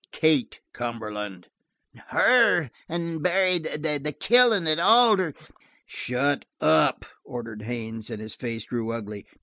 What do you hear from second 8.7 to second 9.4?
ugly.